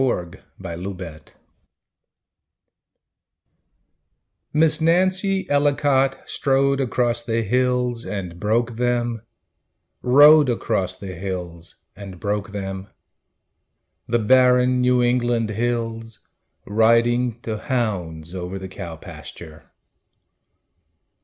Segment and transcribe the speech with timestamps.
[0.01, 1.33] Cousin Nancy
[4.51, 9.21] Miss Nancy Ellicot Strode across the hills and broke them
[10.01, 12.87] Rode across the hills and broke them
[14.07, 16.25] The barren New England hills
[16.65, 19.71] Riding to hounds Over the cow pasture.